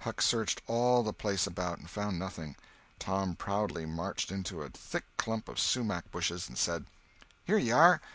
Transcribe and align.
Huck 0.00 0.22
searched 0.22 0.62
all 0.66 1.02
the 1.02 1.12
place 1.12 1.46
about, 1.46 1.76
and 1.76 1.90
found 1.90 2.18
nothing. 2.18 2.56
Tom 2.98 3.36
proudly 3.36 3.84
marched 3.84 4.32
into 4.32 4.62
a 4.62 4.70
thick 4.70 5.04
clump 5.18 5.46
of 5.46 5.58
sumach 5.60 6.10
bushes 6.10 6.48
and 6.48 6.56
said: 6.56 6.86
"Here 7.44 7.58
you 7.58 7.74
are! 7.76 8.00